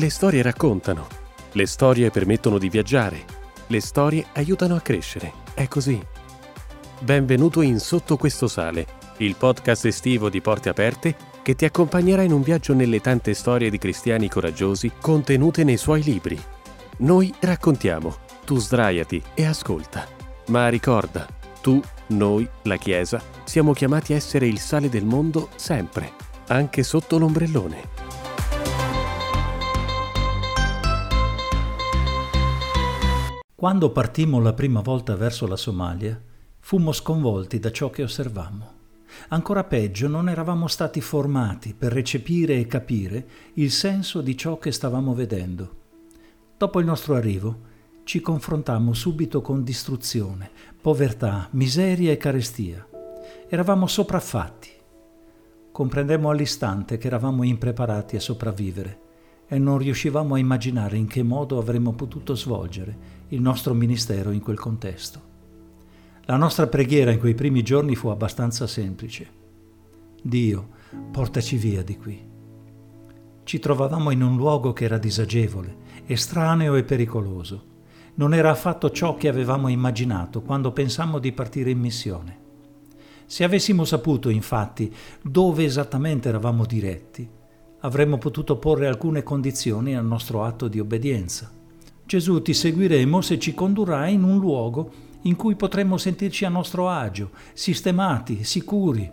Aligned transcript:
Le 0.00 0.08
storie 0.08 0.40
raccontano, 0.40 1.06
le 1.52 1.66
storie 1.66 2.08
permettono 2.08 2.56
di 2.56 2.70
viaggiare, 2.70 3.22
le 3.66 3.80
storie 3.82 4.24
aiutano 4.32 4.74
a 4.74 4.80
crescere. 4.80 5.30
È 5.52 5.68
così. 5.68 6.02
Benvenuto 7.00 7.60
in 7.60 7.78
Sotto 7.78 8.16
questo 8.16 8.48
sale, 8.48 8.86
il 9.18 9.36
podcast 9.36 9.84
estivo 9.84 10.30
di 10.30 10.40
Porte 10.40 10.70
Aperte 10.70 11.14
che 11.42 11.54
ti 11.54 11.66
accompagnerà 11.66 12.22
in 12.22 12.32
un 12.32 12.40
viaggio 12.40 12.72
nelle 12.72 13.02
tante 13.02 13.34
storie 13.34 13.68
di 13.68 13.76
cristiani 13.76 14.30
coraggiosi 14.30 14.90
contenute 14.98 15.64
nei 15.64 15.76
suoi 15.76 16.02
libri. 16.02 16.42
Noi 17.00 17.30
raccontiamo, 17.38 18.16
tu 18.46 18.56
sdraiati 18.56 19.22
e 19.34 19.44
ascolta. 19.44 20.08
Ma 20.46 20.70
ricorda, 20.70 21.26
tu, 21.60 21.78
noi, 22.06 22.48
la 22.62 22.76
Chiesa, 22.76 23.20
siamo 23.44 23.74
chiamati 23.74 24.14
a 24.14 24.16
essere 24.16 24.46
il 24.46 24.60
sale 24.60 24.88
del 24.88 25.04
mondo 25.04 25.50
sempre, 25.56 26.10
anche 26.46 26.84
sotto 26.84 27.18
l'ombrellone. 27.18 27.99
Quando 33.60 33.90
partimmo 33.90 34.40
la 34.40 34.54
prima 34.54 34.80
volta 34.80 35.14
verso 35.16 35.46
la 35.46 35.54
Somalia, 35.54 36.18
fummo 36.60 36.92
sconvolti 36.92 37.58
da 37.58 37.70
ciò 37.70 37.90
che 37.90 38.02
osservammo. 38.02 38.72
Ancora 39.28 39.64
peggio, 39.64 40.08
non 40.08 40.30
eravamo 40.30 40.66
stati 40.66 41.02
formati 41.02 41.74
per 41.74 41.92
recepire 41.92 42.58
e 42.58 42.66
capire 42.66 43.26
il 43.56 43.70
senso 43.70 44.22
di 44.22 44.34
ciò 44.34 44.56
che 44.56 44.72
stavamo 44.72 45.12
vedendo. 45.12 45.76
Dopo 46.56 46.80
il 46.80 46.86
nostro 46.86 47.16
arrivo, 47.16 47.58
ci 48.04 48.22
confrontammo 48.22 48.94
subito 48.94 49.42
con 49.42 49.62
distruzione, 49.62 50.50
povertà, 50.80 51.46
miseria 51.50 52.12
e 52.12 52.16
carestia. 52.16 52.88
Eravamo 53.46 53.86
sopraffatti. 53.86 54.70
Comprendemmo 55.70 56.30
all'istante 56.30 56.96
che 56.96 57.08
eravamo 57.08 57.42
impreparati 57.42 58.16
a 58.16 58.20
sopravvivere 58.20 58.99
e 59.52 59.58
non 59.58 59.78
riuscivamo 59.78 60.36
a 60.36 60.38
immaginare 60.38 60.96
in 60.96 61.08
che 61.08 61.24
modo 61.24 61.58
avremmo 61.58 61.92
potuto 61.92 62.36
svolgere 62.36 62.96
il 63.30 63.40
nostro 63.40 63.74
ministero 63.74 64.30
in 64.30 64.40
quel 64.40 64.56
contesto. 64.56 65.20
La 66.26 66.36
nostra 66.36 66.68
preghiera 66.68 67.10
in 67.10 67.18
quei 67.18 67.34
primi 67.34 67.64
giorni 67.64 67.96
fu 67.96 68.10
abbastanza 68.10 68.68
semplice. 68.68 69.28
Dio, 70.22 70.68
portaci 71.10 71.56
via 71.56 71.82
di 71.82 71.96
qui. 71.96 72.24
Ci 73.42 73.58
trovavamo 73.58 74.12
in 74.12 74.22
un 74.22 74.36
luogo 74.36 74.72
che 74.72 74.84
era 74.84 74.98
disagevole, 74.98 75.78
estraneo 76.06 76.76
e 76.76 76.84
pericoloso. 76.84 77.64
Non 78.14 78.34
era 78.34 78.50
affatto 78.50 78.92
ciò 78.92 79.16
che 79.16 79.26
avevamo 79.26 79.66
immaginato 79.66 80.42
quando 80.42 80.70
pensammo 80.70 81.18
di 81.18 81.32
partire 81.32 81.70
in 81.70 81.80
missione. 81.80 82.38
Se 83.26 83.42
avessimo 83.42 83.84
saputo, 83.84 84.28
infatti, 84.28 84.94
dove 85.20 85.64
esattamente 85.64 86.28
eravamo 86.28 86.64
diretti, 86.64 87.38
avremmo 87.80 88.18
potuto 88.18 88.56
porre 88.56 88.86
alcune 88.86 89.22
condizioni 89.22 89.96
al 89.96 90.04
nostro 90.04 90.44
atto 90.44 90.68
di 90.68 90.80
obbedienza. 90.80 91.50
Gesù 92.04 92.42
ti 92.42 92.52
seguiremo 92.52 93.20
se 93.20 93.38
ci 93.38 93.54
condurrai 93.54 94.14
in 94.14 94.24
un 94.24 94.38
luogo 94.38 95.08
in 95.22 95.36
cui 95.36 95.54
potremmo 95.54 95.96
sentirci 95.96 96.44
a 96.44 96.48
nostro 96.48 96.88
agio, 96.88 97.30
sistemati, 97.52 98.44
sicuri. 98.44 99.10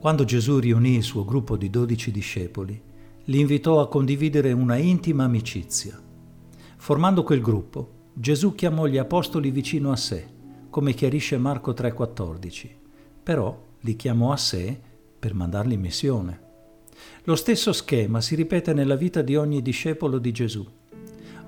Quando 0.00 0.24
Gesù 0.24 0.58
riunì 0.58 0.96
il 0.96 1.02
suo 1.02 1.24
gruppo 1.24 1.56
di 1.56 1.70
dodici 1.70 2.10
discepoli, 2.10 2.80
li 3.24 3.40
invitò 3.40 3.80
a 3.80 3.88
condividere 3.88 4.52
una 4.52 4.76
intima 4.76 5.24
amicizia. 5.24 5.98
Formando 6.76 7.22
quel 7.22 7.40
gruppo, 7.40 7.92
Gesù 8.12 8.54
chiamò 8.54 8.86
gli 8.86 8.98
apostoli 8.98 9.50
vicino 9.50 9.90
a 9.90 9.96
sé, 9.96 10.26
come 10.68 10.92
chiarisce 10.92 11.38
Marco 11.38 11.72
3:14, 11.72 12.68
però 13.22 13.58
li 13.80 13.96
chiamò 13.96 14.32
a 14.32 14.36
sé 14.36 14.78
per 15.18 15.32
mandarli 15.32 15.74
in 15.74 15.80
missione. 15.80 16.40
Lo 17.24 17.36
stesso 17.36 17.72
schema 17.72 18.20
si 18.20 18.34
ripete 18.34 18.72
nella 18.72 18.96
vita 18.96 19.22
di 19.22 19.36
ogni 19.36 19.62
discepolo 19.62 20.18
di 20.18 20.32
Gesù. 20.32 20.66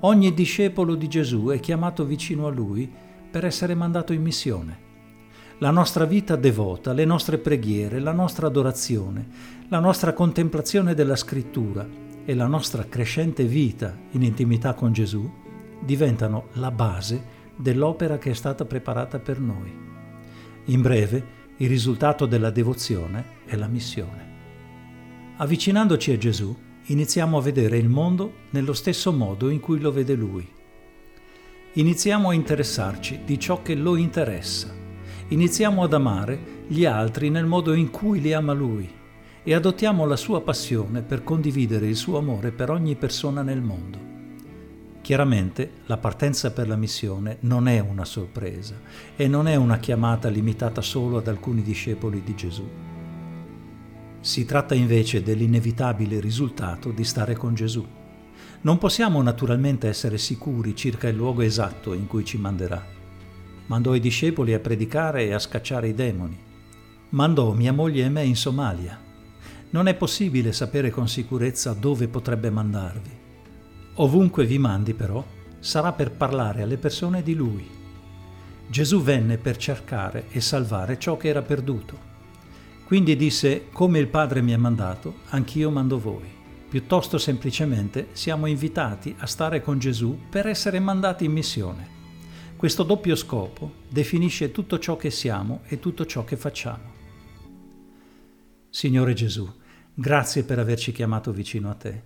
Ogni 0.01 0.33
discepolo 0.33 0.95
di 0.95 1.07
Gesù 1.07 1.47
è 1.47 1.59
chiamato 1.59 2.05
vicino 2.05 2.47
a 2.47 2.51
lui 2.51 2.89
per 3.29 3.45
essere 3.45 3.75
mandato 3.75 4.13
in 4.13 4.21
missione. 4.21 4.85
La 5.59 5.71
nostra 5.71 6.05
vita 6.05 6.35
devota, 6.35 6.93
le 6.93 7.03
nostre 7.03 7.39
preghiere, 7.39 7.99
la 7.99 8.11
nostra 8.11 8.45
adorazione, 8.45 9.27
la 9.69 9.79
nostra 9.79 10.13
contemplazione 10.13 10.93
della 10.93 11.15
scrittura 11.15 11.87
e 12.23 12.35
la 12.35 12.45
nostra 12.45 12.85
crescente 12.87 13.43
vita 13.43 13.97
in 14.11 14.21
intimità 14.21 14.73
con 14.75 14.93
Gesù 14.93 15.27
diventano 15.79 16.49
la 16.53 16.69
base 16.69 17.35
dell'opera 17.55 18.19
che 18.19 18.31
è 18.31 18.33
stata 18.35 18.65
preparata 18.65 19.17
per 19.17 19.39
noi. 19.39 19.73
In 20.65 20.81
breve, 20.81 21.35
il 21.57 21.69
risultato 21.69 22.27
della 22.27 22.51
devozione 22.51 23.25
è 23.45 23.55
la 23.55 23.67
missione. 23.67 24.36
Avvicinandoci 25.39 26.11
a 26.13 26.17
Gesù, 26.17 26.55
iniziamo 26.85 27.37
a 27.37 27.41
vedere 27.41 27.77
il 27.77 27.89
mondo 27.89 28.33
nello 28.49 28.73
stesso 28.73 29.13
modo 29.13 29.49
in 29.49 29.59
cui 29.59 29.79
lo 29.79 29.91
vede 29.91 30.15
Lui. 30.15 30.47
Iniziamo 31.73 32.29
a 32.29 32.33
interessarci 32.33 33.19
di 33.23 33.39
ciò 33.39 33.61
che 33.61 33.75
lo 33.75 33.97
interessa. 33.97 34.73
Iniziamo 35.27 35.83
ad 35.83 35.93
amare 35.93 36.63
gli 36.65 36.85
altri 36.85 37.29
nel 37.29 37.45
modo 37.45 37.73
in 37.73 37.91
cui 37.91 38.19
li 38.19 38.33
ama 38.33 38.53
Lui 38.53 38.89
e 39.43 39.53
adottiamo 39.53 40.07
la 40.07 40.15
sua 40.15 40.41
passione 40.41 41.03
per 41.03 41.23
condividere 41.23 41.85
il 41.85 41.95
suo 41.95 42.17
amore 42.17 42.51
per 42.51 42.71
ogni 42.71 42.95
persona 42.95 43.43
nel 43.43 43.61
mondo. 43.61 43.99
Chiaramente 45.01 45.69
la 45.85 45.97
partenza 45.97 46.49
per 46.49 46.67
la 46.67 46.75
missione 46.75 47.37
non 47.41 47.67
è 47.67 47.77
una 47.77 48.05
sorpresa 48.05 48.73
e 49.15 49.27
non 49.27 49.47
è 49.47 49.53
una 49.53 49.77
chiamata 49.77 50.29
limitata 50.29 50.81
solo 50.81 51.17
ad 51.17 51.27
alcuni 51.27 51.61
discepoli 51.61 52.23
di 52.23 52.33
Gesù. 52.33 52.86
Si 54.27 54.43
tratta 54.43 54.75
invece 54.75 55.23
dell'inevitabile 55.23 56.19
risultato 56.19 56.91
di 56.91 57.05
stare 57.05 57.33
con 57.33 57.53
Gesù. 57.53 57.87
Non 58.59 58.77
possiamo 58.77 59.21
naturalmente 59.21 59.87
essere 59.87 60.17
sicuri 60.17 60.75
circa 60.75 61.07
il 61.07 61.15
luogo 61.15 61.43
esatto 61.43 61.93
in 61.93 62.07
cui 62.07 62.25
ci 62.25 62.37
manderà. 62.37 62.85
Mandò 63.67 63.95
i 63.95 64.01
discepoli 64.01 64.53
a 64.53 64.59
predicare 64.59 65.27
e 65.27 65.31
a 65.31 65.39
scacciare 65.39 65.87
i 65.87 65.93
demoni. 65.93 66.37
Mandò 67.11 67.53
mia 67.53 67.71
moglie 67.71 68.03
e 68.03 68.09
me 68.09 68.25
in 68.25 68.35
Somalia. 68.35 68.99
Non 69.69 69.87
è 69.87 69.95
possibile 69.95 70.51
sapere 70.51 70.89
con 70.89 71.07
sicurezza 71.07 71.71
dove 71.71 72.09
potrebbe 72.09 72.49
mandarvi. 72.49 73.17
Ovunque 73.93 74.45
vi 74.45 74.57
mandi 74.57 74.93
però, 74.93 75.25
sarà 75.59 75.93
per 75.93 76.11
parlare 76.11 76.63
alle 76.63 76.77
persone 76.77 77.23
di 77.23 77.33
Lui. 77.33 77.65
Gesù 78.67 79.01
venne 79.01 79.37
per 79.37 79.55
cercare 79.55 80.25
e 80.31 80.41
salvare 80.41 80.99
ciò 80.99 81.15
che 81.15 81.29
era 81.29 81.41
perduto. 81.41 82.15
Quindi 82.87 83.17
disse, 83.17 83.67
come 83.73 83.99
il 83.99 84.07
Padre 84.07 84.41
mi 84.41 84.53
ha 84.53 84.57
mandato, 84.57 85.15
anch'io 85.31 85.69
mando 85.69 85.99
voi. 85.99 86.25
Piuttosto 86.69 87.17
semplicemente 87.17 88.07
siamo 88.13 88.45
invitati 88.45 89.13
a 89.17 89.25
stare 89.25 89.61
con 89.61 89.77
Gesù 89.77 90.17
per 90.29 90.47
essere 90.47 90.79
mandati 90.79 91.25
in 91.25 91.33
missione. 91.33 91.85
Questo 92.55 92.83
doppio 92.83 93.17
scopo 93.17 93.73
definisce 93.89 94.51
tutto 94.51 94.79
ciò 94.79 94.95
che 94.95 95.09
siamo 95.09 95.63
e 95.65 95.79
tutto 95.79 96.05
ciò 96.05 96.23
che 96.23 96.37
facciamo. 96.37 96.93
Signore 98.69 99.13
Gesù, 99.13 99.53
grazie 99.93 100.45
per 100.45 100.57
averci 100.57 100.93
chiamato 100.93 101.33
vicino 101.33 101.69
a 101.69 101.73
te. 101.73 102.03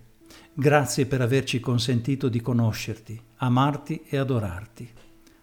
Grazie 0.52 1.06
per 1.06 1.20
averci 1.20 1.60
consentito 1.60 2.28
di 2.28 2.40
conoscerti, 2.40 3.22
amarti 3.36 4.02
e 4.08 4.16
adorarti. 4.16 4.90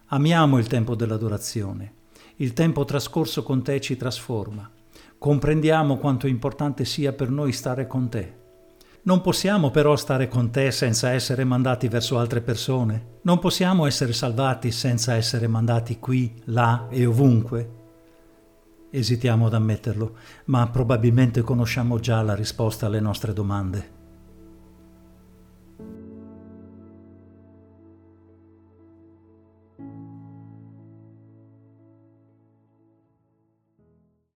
Amiamo 0.08 0.58
il 0.58 0.66
tempo 0.66 0.94
dell'adorazione. 0.94 1.94
Il 2.36 2.52
tempo 2.52 2.84
trascorso 2.84 3.42
con 3.42 3.62
te 3.62 3.80
ci 3.80 3.96
trasforma 3.96 4.70
comprendiamo 5.20 5.98
quanto 5.98 6.26
importante 6.26 6.86
sia 6.86 7.12
per 7.12 7.28
noi 7.28 7.52
stare 7.52 7.86
con 7.86 8.08
te. 8.08 8.38
Non 9.02 9.20
possiamo 9.20 9.70
però 9.70 9.94
stare 9.94 10.28
con 10.28 10.50
te 10.50 10.70
senza 10.70 11.10
essere 11.10 11.44
mandati 11.44 11.88
verso 11.88 12.18
altre 12.18 12.40
persone. 12.40 13.18
Non 13.22 13.38
possiamo 13.38 13.84
essere 13.84 14.14
salvati 14.14 14.70
senza 14.70 15.16
essere 15.16 15.46
mandati 15.46 15.98
qui, 15.98 16.40
là 16.44 16.86
e 16.88 17.04
ovunque. 17.04 17.70
Esitiamo 18.88 19.44
ad 19.44 19.52
ammetterlo, 19.52 20.14
ma 20.46 20.66
probabilmente 20.70 21.42
conosciamo 21.42 22.00
già 22.00 22.22
la 22.22 22.34
risposta 22.34 22.86
alle 22.86 23.00
nostre 23.00 23.34
domande. 23.34 23.99